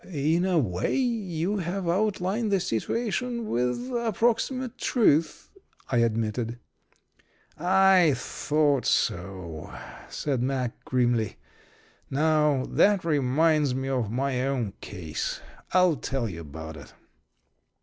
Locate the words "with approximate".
3.47-4.79